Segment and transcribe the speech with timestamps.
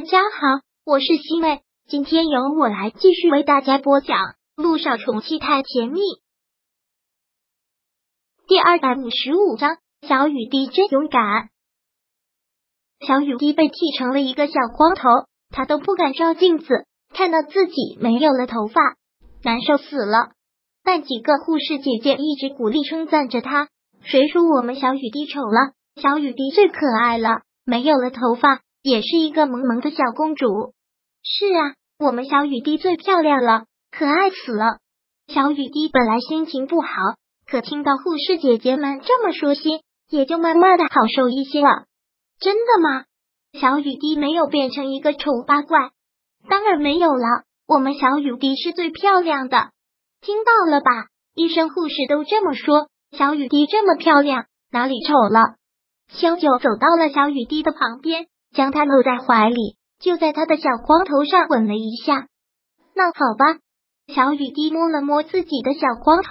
[0.00, 4.16] 大家好，我是西妹，今天由我来继续为大家播讲
[4.56, 6.00] 《路上宠妻太甜蜜》
[8.48, 9.76] 第二百五十五章。
[10.00, 11.50] 小雨滴真勇敢。
[13.06, 15.02] 小雨滴被剃成了一个小光头，
[15.50, 18.80] 他都不敢照镜子，看到自己没有了头发，
[19.44, 20.30] 难受死了。
[20.82, 23.68] 但几个护士姐姐一直鼓励称赞着他，
[24.00, 25.74] 谁说我们小雨滴丑了？
[26.00, 28.62] 小雨滴最可爱了，没有了头发。
[28.82, 30.74] 也是一个萌萌的小公主。
[31.22, 34.78] 是啊，我们小雨滴最漂亮了，可爱死了。
[35.28, 36.88] 小雨滴本来心情不好，
[37.46, 41.84] 可听到护士姐姐们这么说，心也就慢慢的好受一些了。
[42.40, 43.04] 真的吗？
[43.52, 45.90] 小雨滴没有变成一个丑八怪？
[46.48, 49.70] 当然没有了，我们小雨滴是最漂亮的。
[50.22, 51.08] 听到了吧？
[51.34, 52.88] 医生护士都这么说。
[53.12, 55.56] 小雨滴这么漂亮，哪里丑了？
[56.08, 58.26] 小九走到了小雨滴的旁边。
[58.54, 62.26] 将他搂在怀里，就在他的小光头上吻了一下。
[62.94, 63.60] 那好吧，
[64.12, 66.28] 小雨滴摸了摸自己的小光头，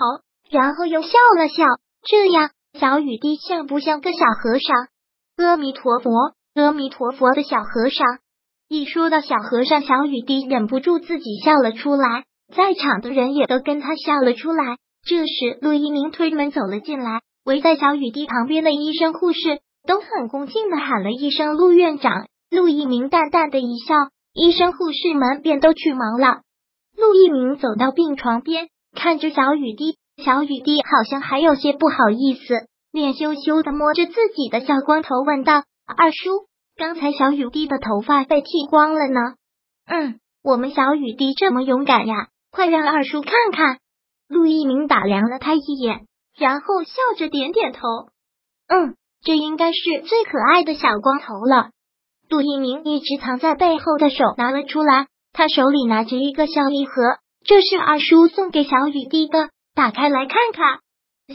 [0.49, 1.65] 然后又笑了笑。
[2.03, 4.87] 这样，小雨滴像不像个小和尚？
[5.37, 6.11] 阿弥陀佛，
[6.55, 8.05] 阿弥陀佛的小和尚。
[8.67, 14.77] 一说到小和尚，小雨滴忍不住自己笑了出来，在场的人也都跟他笑了出来。
[15.03, 19.61] 这时，陆一鸣推门走了进来，围在小雨滴旁边的医生护士。
[19.87, 23.95] 都很恭敬的喊了一声“陆院长”，陆一鸣淡淡的一笑，
[24.33, 26.41] 医生护士们便都去忙了。
[26.95, 39.19] 陆一鸣走到病床边，看着小雨滴，小雨滴好像还有些不好意思，脸羞羞的摸着自己的小光头，问道：“二叔，刚才小雨滴的头发被剃光了呢
[39.87, 43.79] ？”“嗯，我们小雨滴这么勇敢呀，快让二叔看看。”
[44.27, 46.05] 陆一鸣打量了他一眼，
[46.37, 47.79] 然后笑着点点头
[48.67, 51.71] ：“嗯。”这应该是最可爱的小光头了。
[52.29, 56.93] 杜一鸣一直藏在背后的手拿了出来，他手里拿着一个小礼盒，
[57.43, 60.79] 这是二叔送给小雨滴的，打开来看看。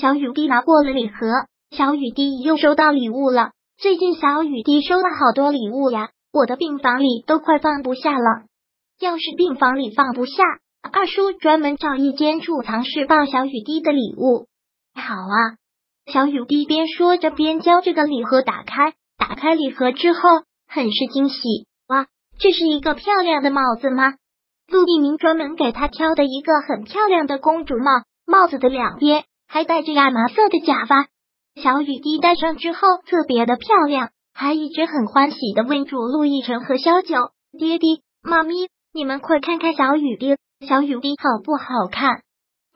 [0.01, 1.17] 小雨滴拿过了礼盒，
[1.71, 3.51] 小雨滴又收到礼物了。
[3.77, 8.45] 最近小雨滴收了好多礼物呀，我的病房里都快放不下了。
[9.01, 10.43] 要是病房里放不下，
[10.93, 14.47] 二叔专门找一间储藏室放小雨滴的礼物。
[14.95, 15.59] 好啊。
[16.07, 20.21] 小雨滴边说着边将这个礼盒打开，打开礼盒之后，
[20.69, 21.67] 很是惊喜。
[21.89, 22.07] 哇，
[22.39, 24.15] 这是一个漂亮的帽子吗？
[24.69, 27.91] 陆一鸣专门给他挑的一个很漂亮的公主帽，
[28.27, 31.07] 帽子的两边还带着亚麻色的假发。
[31.61, 42.23] 小雨滴戴上之后特别的漂亮，还一直很欢喜的问住陆亦辰和萧九：“爹爹、妈咪，你们快看看小雨滴，小雨滴好不好看？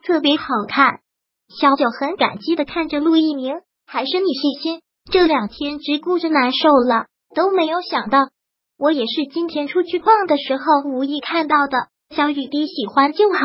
[0.03, 0.99] 特别好看。”
[1.49, 3.55] 小九很感激的看着陆一鸣，
[3.87, 8.29] 还是你细心，这两天只顾着难受了，都没有想到，
[8.77, 11.87] 我也是今天出去逛的时候无意看到的。
[12.15, 13.39] 小雨滴喜欢就好。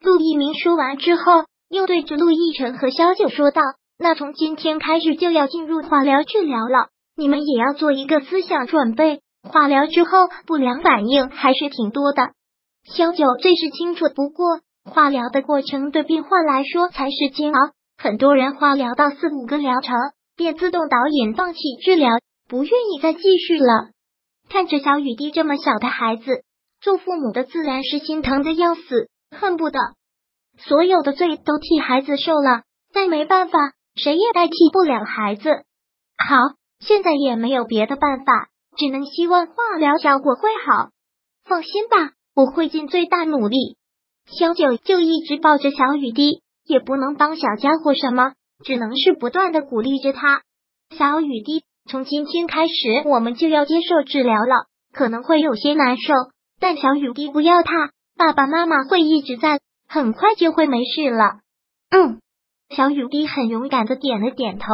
[0.00, 3.60] 陆一鸣说完之后，又对着陆亦辰和小九说道
[3.98, 9.20] ：“那从今天开始就要进入化疗治疗了，你们也要做一个思想准备。
[9.42, 10.10] 化疗之后
[10.46, 12.30] 不良反应还是挺多的。”
[12.94, 14.60] 小九最是清楚不过。
[14.88, 19.94] 化疗的过程对病患来说才是煎熬，很多人化疗到四五个疗程
[20.36, 22.10] 便自动导引放弃治疗，
[22.48, 23.90] 不愿意再继续了。
[24.48, 26.42] 看着小雨滴这么小的孩子，
[26.80, 29.78] 做父母的自然是心疼的要死，恨不得
[30.58, 32.62] 所有的罪都替孩子受了。
[32.92, 33.58] 但没办法，
[33.94, 35.50] 谁也代替不了孩子。
[36.16, 36.36] 好，
[36.80, 40.90] 现在也没有别的办法，只能希望化疗效果会好。
[41.44, 43.77] 放心吧，我会尽最大努力。
[44.30, 50.42] 小九就一直抱着小雨滴，也不能帮小家伙什么，只能是不断的鼓励着他。
[50.90, 56.12] 小雨滴，从今天开始，我们就要接受治疗了，可能会有些难受，
[56.60, 61.40] 但小雨滴不要怕，爸爸妈妈会一直在，很快就会没事了。
[61.90, 62.20] 嗯，
[62.68, 64.66] 小雨滴很勇敢的点了点头。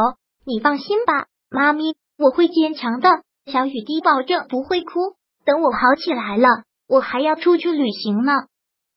[0.45, 3.09] 你放心吧，妈咪，我会坚强的。
[3.45, 5.15] 小雨滴保证不会哭。
[5.45, 6.49] 等我好起来了，
[6.89, 8.33] 我还要出去旅行呢。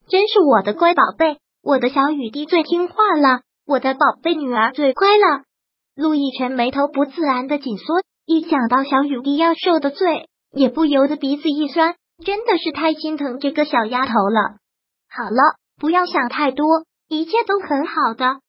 [0.08, 5.44] 真是我的乖宝贝，我的小雨滴最听话了，我的宝贝女儿最乖了。
[5.94, 14.56] 陆亦辰眉头不自然的紧缩，一想到小雨滴要受的罪，也不由得鼻子一酸，真的是太心疼这个小丫头了。
[15.10, 16.66] 好了，不要想太多，
[17.08, 18.40] 一切都很好的。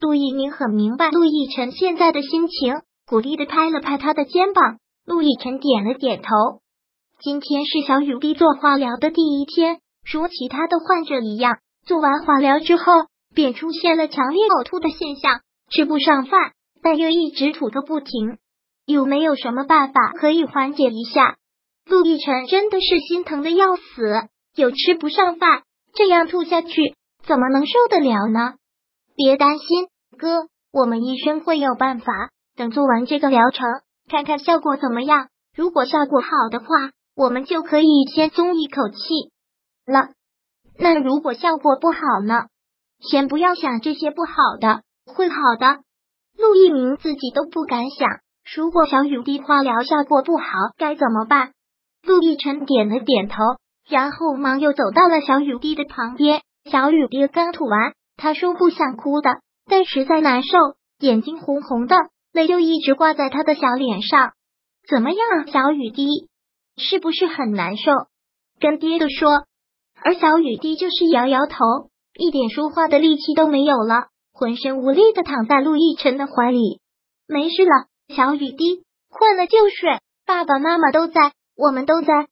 [0.00, 4.76] 陆一宁很明白陆亦辰现在的心情，鼓励的拍了拍他的肩膀。
[5.04, 6.28] 陆亦辰点了点头。
[7.20, 9.80] 今天是小雨滴做化疗的第一天。
[10.12, 12.84] 如其他的患者一样，做完化疗之后
[13.34, 15.40] 便出现了强烈呕吐的现象，
[15.70, 16.52] 吃不上饭，
[16.82, 18.38] 但又一直吐个不停。
[18.86, 21.36] 有没有什么办法可以缓解一下？
[21.86, 23.82] 陆亦辰真的是心疼的要死，
[24.56, 25.62] 又吃不上饭，
[25.94, 28.54] 这样吐下去怎么能受得了呢？
[29.14, 29.86] 别担心，
[30.18, 32.30] 哥，我们医生会有办法。
[32.56, 33.66] 等做完这个疗程，
[34.08, 35.28] 看看效果怎么样。
[35.56, 36.66] 如果效果好的话，
[37.14, 38.96] 我们就可以先松一口气
[39.86, 40.10] 了。
[40.78, 42.46] 那如果效果不好呢？
[43.00, 45.80] 先不要想这些不好的，会好的。
[46.36, 48.08] 陆一鸣自己都不敢想，
[48.54, 50.44] 如果小雨滴化疗效果不好，
[50.76, 51.52] 该怎么办？
[52.02, 53.36] 陆亦辰点了点头，
[53.88, 56.42] 然后忙又走到了小雨滴的旁边。
[56.70, 60.58] 小雨滴刚吐完，他说不想哭的，但实在难受，
[60.98, 61.96] 眼睛红红的，
[62.32, 64.32] 泪就一直挂在他的小脸上。
[64.88, 66.28] 怎么样，小雨滴，
[66.76, 67.92] 是不是很难受？
[68.60, 69.46] 跟爹的说。
[70.02, 71.56] 而小雨滴就是摇摇头，
[72.18, 76.80] 一点说话的力气都没有了，浑身无力的躺在陆亦辰的怀里。
[77.26, 77.70] 没事了，
[78.14, 81.32] 小雨滴，困了就睡，爸爸妈妈都在。
[81.56, 82.26] 我们都在。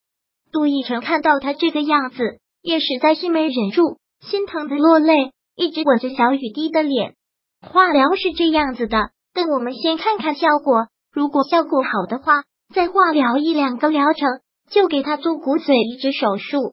[0.50, 7.14] 杜奕晨看到他这个样子，也实在是没忍住，心疼的落泪，一直吻着小雨滴的脸。
[7.60, 12.44] 化疗是这样子的，等我们先看看效果，如果效果好的话，
[12.74, 16.72] 再化疗一两个疗程，就给他做骨髓移植手术。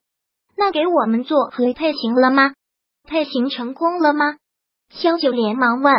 [0.57, 2.54] 那给我们做核配型了吗？
[3.07, 4.38] 配型成功了吗？
[4.90, 5.94] 萧九连忙问。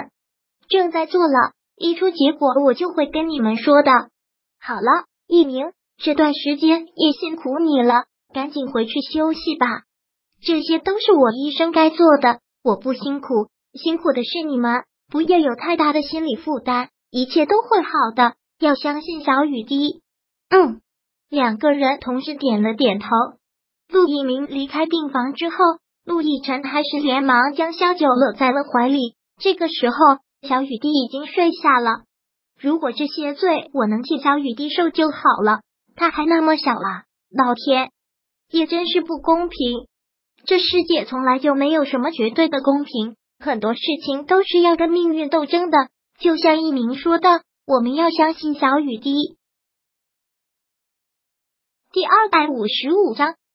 [0.68, 3.90] 正在做了，一出结果我就会跟你们说的。
[4.60, 5.72] 好了，一鸣。
[5.98, 8.04] 这段时间也辛苦你了，
[8.34, 9.82] 赶紧回去休息吧。
[10.42, 14.84] 这些都是我医生该做的，我不辛苦，辛苦的是你们。
[15.08, 18.34] 不要有太大的心理负担，一切都会好的。
[18.58, 20.02] 要相信小雨滴。
[20.50, 20.80] 嗯，
[21.28, 23.06] 两个人同时点了点头。
[23.88, 25.56] 陆一鸣离开病房之后，
[26.04, 29.14] 陆亦辰还是连忙将萧九搂在了怀里。
[29.38, 29.96] 这个时候，
[30.48, 32.04] 小雨滴已经睡下了。
[32.60, 35.60] 如果这些罪我能替小雨滴受就好了。
[35.94, 37.04] 他还那么小啊！
[37.30, 37.90] 老天
[38.50, 39.58] 也真是不公平。
[40.44, 45.88] 这世界从来就没有什么绝对的公平，很多事情都是要跟命运斗争的。
[46.18, 49.14] 就像一鸣说的，我们要相信小雨滴。
[51.92, 53.36] 第二百五十五章